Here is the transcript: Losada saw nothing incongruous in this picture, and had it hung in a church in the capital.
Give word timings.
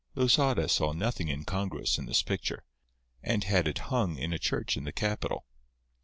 Losada 0.15 0.67
saw 0.67 0.93
nothing 0.93 1.27
incongruous 1.29 1.99
in 1.99 2.07
this 2.07 2.23
picture, 2.23 2.65
and 3.21 3.43
had 3.43 3.67
it 3.67 3.77
hung 3.93 4.17
in 4.17 4.33
a 4.33 4.39
church 4.39 4.75
in 4.75 4.83
the 4.83 4.91
capital. 4.91 5.45